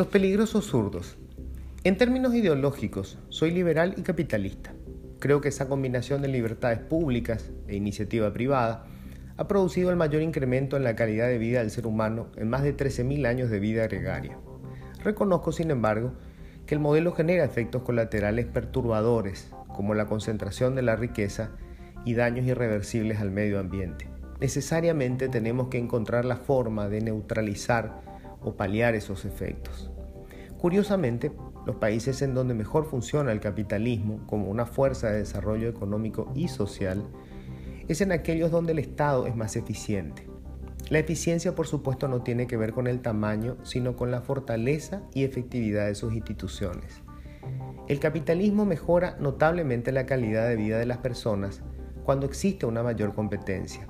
Los 0.00 0.06
peligrosos 0.06 0.64
zurdos. 0.64 1.18
En 1.84 1.98
términos 1.98 2.34
ideológicos, 2.34 3.18
soy 3.28 3.50
liberal 3.50 3.92
y 3.98 4.00
capitalista. 4.00 4.72
Creo 5.18 5.42
que 5.42 5.48
esa 5.48 5.68
combinación 5.68 6.22
de 6.22 6.28
libertades 6.28 6.78
públicas 6.78 7.50
e 7.68 7.76
iniciativa 7.76 8.32
privada 8.32 8.86
ha 9.36 9.46
producido 9.46 9.90
el 9.90 9.96
mayor 9.96 10.22
incremento 10.22 10.78
en 10.78 10.84
la 10.84 10.96
calidad 10.96 11.28
de 11.28 11.36
vida 11.36 11.58
del 11.58 11.70
ser 11.70 11.86
humano 11.86 12.28
en 12.36 12.48
más 12.48 12.62
de 12.62 12.74
13.000 12.74 13.26
años 13.26 13.50
de 13.50 13.60
vida 13.60 13.86
gregaria. 13.88 14.38
Reconozco, 15.04 15.52
sin 15.52 15.70
embargo, 15.70 16.14
que 16.64 16.74
el 16.74 16.80
modelo 16.80 17.12
genera 17.12 17.44
efectos 17.44 17.82
colaterales 17.82 18.46
perturbadores, 18.46 19.52
como 19.68 19.92
la 19.92 20.06
concentración 20.06 20.76
de 20.76 20.80
la 20.80 20.96
riqueza 20.96 21.50
y 22.06 22.14
daños 22.14 22.46
irreversibles 22.46 23.20
al 23.20 23.32
medio 23.32 23.60
ambiente. 23.60 24.08
Necesariamente 24.40 25.28
tenemos 25.28 25.68
que 25.68 25.76
encontrar 25.76 26.24
la 26.24 26.36
forma 26.36 26.88
de 26.88 27.02
neutralizar 27.02 28.00
o 28.42 28.56
paliar 28.56 28.94
esos 28.94 29.24
efectos. 29.24 29.90
Curiosamente, 30.58 31.32
los 31.66 31.76
países 31.76 32.22
en 32.22 32.34
donde 32.34 32.54
mejor 32.54 32.86
funciona 32.86 33.32
el 33.32 33.40
capitalismo 33.40 34.26
como 34.26 34.48
una 34.50 34.66
fuerza 34.66 35.10
de 35.10 35.18
desarrollo 35.18 35.68
económico 35.68 36.30
y 36.34 36.48
social 36.48 37.04
es 37.88 38.00
en 38.00 38.12
aquellos 38.12 38.50
donde 38.50 38.72
el 38.72 38.78
Estado 38.78 39.26
es 39.26 39.34
más 39.34 39.56
eficiente. 39.56 40.26
La 40.90 40.98
eficiencia, 40.98 41.54
por 41.54 41.66
supuesto, 41.66 42.08
no 42.08 42.22
tiene 42.22 42.46
que 42.46 42.56
ver 42.56 42.72
con 42.72 42.86
el 42.86 43.00
tamaño, 43.00 43.56
sino 43.62 43.96
con 43.96 44.10
la 44.10 44.22
fortaleza 44.22 45.02
y 45.14 45.24
efectividad 45.24 45.86
de 45.86 45.94
sus 45.94 46.14
instituciones. 46.14 47.02
El 47.88 48.00
capitalismo 48.00 48.64
mejora 48.64 49.16
notablemente 49.18 49.92
la 49.92 50.06
calidad 50.06 50.48
de 50.48 50.56
vida 50.56 50.78
de 50.78 50.86
las 50.86 50.98
personas 50.98 51.62
cuando 52.04 52.26
existe 52.26 52.66
una 52.66 52.82
mayor 52.82 53.14
competencia. 53.14 53.86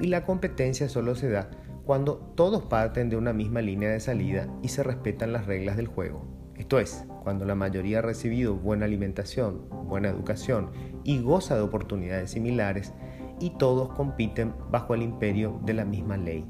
Y 0.00 0.08
la 0.08 0.24
competencia 0.24 0.88
solo 0.88 1.14
se 1.14 1.28
da 1.28 1.50
cuando 1.84 2.16
todos 2.34 2.62
parten 2.62 3.10
de 3.10 3.16
una 3.16 3.32
misma 3.32 3.60
línea 3.60 3.90
de 3.90 4.00
salida 4.00 4.48
y 4.62 4.68
se 4.68 4.82
respetan 4.82 5.32
las 5.32 5.46
reglas 5.46 5.76
del 5.76 5.86
juego. 5.86 6.24
Esto 6.56 6.78
es, 6.78 7.04
cuando 7.22 7.44
la 7.44 7.54
mayoría 7.54 7.98
ha 7.98 8.02
recibido 8.02 8.54
buena 8.54 8.86
alimentación, 8.86 9.68
buena 9.86 10.08
educación 10.08 10.70
y 11.02 11.18
goza 11.20 11.56
de 11.56 11.62
oportunidades 11.62 12.30
similares 12.30 12.94
y 13.40 13.50
todos 13.50 13.92
compiten 13.92 14.54
bajo 14.70 14.94
el 14.94 15.02
imperio 15.02 15.60
de 15.64 15.74
la 15.74 15.84
misma 15.84 16.16
ley. 16.16 16.46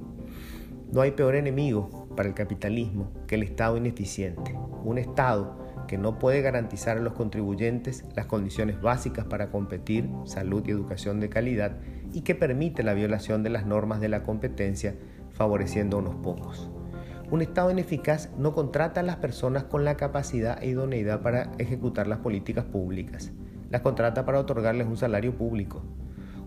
No 0.93 1.01
hay 1.01 1.13
peor 1.13 1.35
enemigo 1.35 2.07
para 2.15 2.29
el 2.29 2.35
capitalismo 2.35 3.11
que 3.27 3.35
el 3.35 3.43
Estado 3.43 3.77
ineficiente, 3.77 4.57
un 4.85 4.99
Estado 4.99 5.59
que 5.89 5.99
no 5.99 6.19
puede 6.19 6.43
garantizar 6.43 6.97
a 6.97 7.01
los 7.01 7.15
contribuyentes 7.15 8.05
las 8.15 8.27
condiciones 8.27 8.81
básicas 8.81 9.25
para 9.25 9.51
competir, 9.51 10.09
salud 10.25 10.63
y 10.67 10.71
educación 10.71 11.19
de 11.21 11.29
calidad, 11.29 11.79
y 12.13 12.21
que 12.21 12.35
permite 12.35 12.83
la 12.83 12.95
violación 12.95 13.43
de 13.43 13.51
las 13.51 13.67
normas 13.67 14.01
de 14.01 14.09
la 14.09 14.23
competencia 14.23 14.95
favoreciendo 15.35 15.99
a 15.99 16.01
unos 16.01 16.15
pocos. 16.17 16.71
Un 17.31 17.43
Estado 17.43 17.71
ineficaz 17.71 18.31
no 18.39 18.55
contrata 18.55 19.01
a 19.01 19.05
las 19.05 19.17
personas 19.17 19.65
con 19.65 19.85
la 19.85 19.97
capacidad 19.97 20.63
e 20.63 20.69
idoneidad 20.69 21.21
para 21.23 21.53
ejecutar 21.59 22.07
las 22.07 22.19
políticas 22.19 22.65
públicas. 22.65 23.33
Las 23.71 23.81
contrata 23.81 24.25
para 24.25 24.41
otorgarles 24.41 24.87
un 24.87 24.97
salario 24.97 25.37
público. 25.37 25.83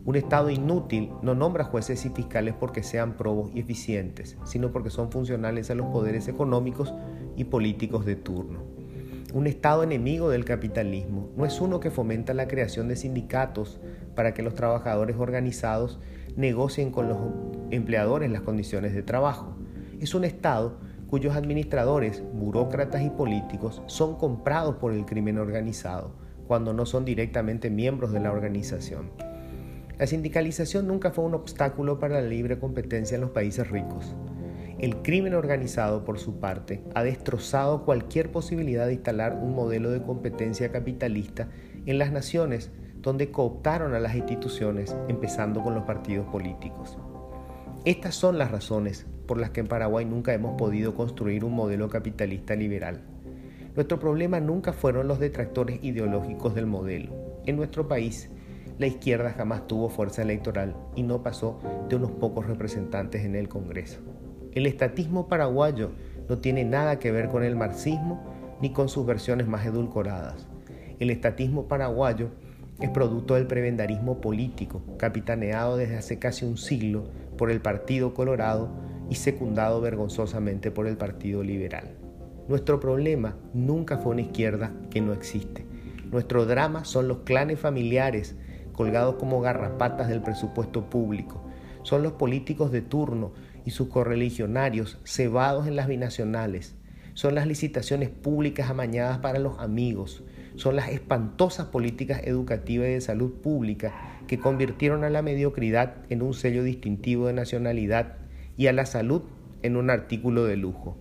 Un 0.05 0.15
Estado 0.15 0.49
inútil 0.49 1.11
no 1.21 1.35
nombra 1.35 1.65
jueces 1.65 2.05
y 2.05 2.09
fiscales 2.09 2.53
porque 2.58 2.83
sean 2.83 3.17
probos 3.17 3.52
y 3.53 3.59
eficientes, 3.59 4.38
sino 4.45 4.71
porque 4.71 4.89
son 4.89 5.11
funcionales 5.11 5.69
a 5.69 5.75
los 5.75 5.88
poderes 5.88 6.30
económicos 6.30 6.93
y 7.35 7.43
políticos 7.43 8.05
de 8.05 8.15
turno. 8.15 8.61
Un 9.33 9.47
Estado 9.47 9.83
enemigo 9.83 10.30
del 10.30 10.45
capitalismo 10.45 11.30
no 11.35 11.45
es 11.45 11.59
uno 11.59 11.81
que 11.81 11.91
fomenta 11.91 12.33
la 12.33 12.47
creación 12.47 12.88
de 12.88 12.95
sindicatos 12.95 13.81
para 14.15 14.33
que 14.33 14.41
los 14.41 14.55
trabajadores 14.55 15.17
organizados 15.17 15.99
negocien 16.38 16.91
con 16.91 17.09
los 17.09 17.17
empleadores 17.71 18.31
las 18.31 18.41
condiciones 18.41 18.93
de 18.93 19.03
trabajo. 19.03 19.55
Es 19.99 20.14
un 20.15 20.23
Estado 20.23 20.77
cuyos 21.09 21.36
administradores, 21.36 22.23
burócratas 22.33 23.02
y 23.02 23.09
políticos 23.09 23.81
son 23.87 24.17
comprados 24.17 24.75
por 24.75 24.93
el 24.93 25.05
crimen 25.05 25.37
organizado 25.37 26.14
cuando 26.47 26.73
no 26.73 26.86
son 26.86 27.05
directamente 27.05 27.69
miembros 27.69 28.11
de 28.11 28.19
la 28.19 28.31
organización. 28.31 29.11
La 29.97 30.08
sindicalización 30.08 30.87
nunca 30.87 31.11
fue 31.11 31.25
un 31.25 31.33
obstáculo 31.33 31.99
para 31.99 32.21
la 32.21 32.27
libre 32.27 32.59
competencia 32.59 33.15
en 33.15 33.21
los 33.21 33.31
países 33.31 33.69
ricos. 33.69 34.15
El 34.80 34.97
crimen 34.97 35.33
organizado, 35.33 36.05
por 36.05 36.19
su 36.19 36.39
parte, 36.39 36.83
ha 36.93 37.03
destrozado 37.03 37.83
cualquier 37.83 38.31
posibilidad 38.31 38.86
de 38.86 38.93
instalar 38.93 39.33
un 39.42 39.55
modelo 39.55 39.89
de 39.89 40.03
competencia 40.03 40.71
capitalista 40.71 41.49
en 41.87 41.97
las 41.97 42.11
naciones 42.11 42.69
donde 43.02 43.31
cooptaron 43.31 43.95
a 43.95 43.99
las 43.99 44.15
instituciones, 44.15 44.95
empezando 45.08 45.63
con 45.63 45.73
los 45.73 45.83
partidos 45.86 46.27
políticos. 46.27 46.97
Estas 47.86 48.15
son 48.15 48.38
las 48.38 48.52
razones 48.52 49.05
por 49.27 49.39
las 49.39 49.52
que 49.52 49.61
en 49.61 49.67
Paraguay 49.67 50.05
nunca 50.05 50.33
hemos 50.33 50.58
podido 50.58 50.95
construir 50.95 51.43
un 51.43 51.54
modelo 51.54 51.89
capitalista 51.89 52.55
liberal. 52.55 53.02
Nuestro 53.76 53.99
problema 53.99 54.39
nunca 54.39 54.73
fueron 54.73 55.08
los 55.08 55.20
detractores 55.20 55.80
ideológicos 55.83 56.55
del 56.55 56.66
modelo. 56.66 57.11
En 57.45 57.55
nuestro 57.55 57.87
país, 57.87 58.30
la 58.80 58.87
izquierda 58.87 59.32
jamás 59.32 59.67
tuvo 59.67 59.89
fuerza 59.89 60.21
electoral 60.21 60.76
y 60.95 61.04
no 61.04 61.23
pasó 61.23 61.60
de 61.89 61.95
unos 61.95 62.11
pocos 62.11 62.48
representantes 62.48 63.23
en 63.23 63.36
el 63.36 63.48
Congreso. 63.48 63.99
El 64.54 64.66
estatismo 64.66 65.27
paraguayo 65.27 65.92
no 66.27 66.39
tiene 66.39 66.64
nada 66.64 66.99
que 66.99 67.11
ver 67.11 67.30
con 67.30 67.43
el 67.43 67.55
marxismo 67.55 68.23
ni 68.61 68.71
con 68.73 68.89
sus 68.89 69.05
versiones 69.05 69.48
más 69.48 69.66
edulcoradas. 69.66 70.48
El 70.99 71.10
estatismo 71.10 71.67
paraguayo 71.67 72.30
es 72.80 72.89
producto 72.89 73.36
del 73.36 73.48
prebendarismo 73.48 74.21
político, 74.21 74.82
capitaneado 74.98 75.77
desde 75.77 75.98
hace 75.98 76.20
casi 76.20 76.45
un 76.45 76.58
siglo 76.58 77.05
por 77.37 77.52
el 77.52 77.61
Partido 77.61 78.14
Colorado 78.14 78.70
y 79.09 79.15
secundado 79.15 79.80
vergonzosamente 79.80 80.71
por 80.71 80.87
el 80.87 80.98
Partido 80.98 81.43
Liberal. 81.43 81.95
Nuestro 82.48 82.80
problema 82.80 83.36
nunca 83.53 83.98
fue 83.98 84.14
una 84.14 84.21
izquierda 84.21 84.71
que 84.89 85.02
no 85.02 85.14
existe. 85.14 85.65
Nuestro 86.11 86.45
drama 86.45 86.86
son 86.86 87.08
los 87.08 87.20
clanes 87.20 87.59
familiares 87.59 88.36
colgados 88.73 89.15
como 89.15 89.42
garrapatas 89.42 90.08
del 90.08 90.21
presupuesto 90.21 90.89
público. 90.89 91.43
Son 91.83 92.03
los 92.03 92.14
políticos 92.14 92.71
de 92.71 92.81
turno 92.81 93.33
y 93.65 93.71
sus 93.71 93.89
correligionarios 93.89 94.99
cebados 95.04 95.67
en 95.67 95.75
las 95.75 95.87
binacionales. 95.87 96.75
Son 97.17 97.33
las 97.33 97.48
licitaciones 97.48 98.11
públicas 98.11 98.70
amañadas 98.70 99.17
para 99.17 99.39
los 99.39 99.58
amigos 99.58 100.23
son 100.55 100.76
las 100.76 100.89
espantosas 100.89 101.66
políticas 101.66 102.22
educativas 102.26 102.89
y 102.89 102.94
de 102.94 103.02
salud 103.02 103.32
pública 103.42 104.20
que 104.28 104.38
convirtieron 104.38 105.04
a 105.04 105.10
la 105.10 105.23
mediocridad 105.23 105.95
en 106.10 106.22
un 106.22 106.36
sello 106.36 106.64
distintivo 106.64 107.26
de 107.26 107.33
nacionalidad 107.33 108.17
y 108.55 108.67
a 108.67 108.73
la 108.73 108.86
salud 108.86 109.23
en 109.64 109.78
un 109.78 109.89
artículo 109.89 110.45
de 110.45 110.58
lujo. 110.58 110.95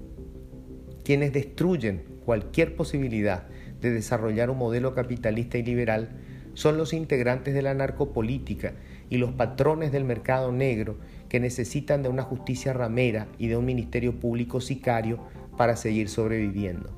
Quienes 1.04 1.34
destruyen 1.34 2.04
cualquier 2.24 2.76
posibilidad 2.76 3.46
de 3.82 3.90
desarrollar 3.90 4.48
un 4.48 4.56
modelo 4.56 4.94
capitalista 4.94 5.58
y 5.58 5.64
liberal 5.64 6.10
son 6.54 6.78
los 6.78 6.94
integrantes 6.94 7.52
de 7.52 7.60
la 7.60 7.74
narcopolítica 7.74 8.72
y 9.10 9.18
los 9.18 9.32
patrones 9.32 9.92
del 9.92 10.04
mercado 10.04 10.50
negro 10.50 10.96
que 11.28 11.40
necesitan 11.40 12.02
de 12.02 12.08
una 12.08 12.22
justicia 12.22 12.72
ramera 12.72 13.28
y 13.38 13.48
de 13.48 13.58
un 13.58 13.66
ministerio 13.66 14.18
público 14.18 14.62
sicario 14.62 15.18
para 15.56 15.76
seguir 15.76 16.08
sobreviviendo. 16.08 16.90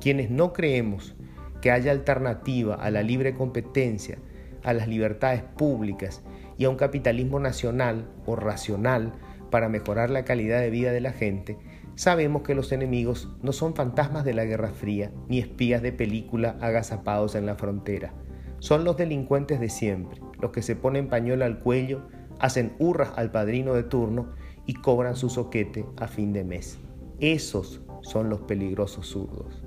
Quienes 0.00 0.30
no 0.30 0.52
creemos 0.52 1.14
que 1.60 1.70
haya 1.70 1.92
alternativa 1.92 2.74
a 2.74 2.90
la 2.90 3.02
libre 3.02 3.34
competencia, 3.34 4.18
a 4.64 4.72
las 4.72 4.88
libertades 4.88 5.42
públicas 5.42 6.22
y 6.58 6.64
a 6.64 6.70
un 6.70 6.76
capitalismo 6.76 7.38
nacional 7.40 8.10
o 8.26 8.36
racional 8.36 9.12
para 9.50 9.68
mejorar 9.68 10.10
la 10.10 10.24
calidad 10.24 10.60
de 10.60 10.70
vida 10.70 10.92
de 10.92 11.00
la 11.00 11.12
gente, 11.12 11.56
sabemos 11.94 12.42
que 12.42 12.54
los 12.54 12.72
enemigos 12.72 13.30
no 13.42 13.52
son 13.52 13.74
fantasmas 13.74 14.24
de 14.24 14.34
la 14.34 14.44
Guerra 14.44 14.70
Fría 14.70 15.12
ni 15.28 15.38
espías 15.38 15.82
de 15.82 15.92
película 15.92 16.56
agazapados 16.60 17.34
en 17.34 17.46
la 17.46 17.54
frontera. 17.54 18.12
Son 18.58 18.84
los 18.84 18.96
delincuentes 18.96 19.60
de 19.60 19.68
siempre, 19.68 20.20
los 20.40 20.52
que 20.52 20.62
se 20.62 20.76
ponen 20.76 21.08
pañuelo 21.08 21.44
al 21.44 21.60
cuello, 21.60 22.02
hacen 22.38 22.72
hurras 22.78 23.12
al 23.16 23.30
padrino 23.30 23.74
de 23.74 23.82
turno 23.82 24.30
y 24.66 24.74
cobran 24.74 25.16
su 25.16 25.30
soquete 25.30 25.84
a 25.96 26.08
fin 26.08 26.32
de 26.32 26.44
mes. 26.44 26.78
Esos 27.18 27.80
son 28.02 28.28
los 28.28 28.40
peligrosos 28.40 29.06
zurdos. 29.06 29.62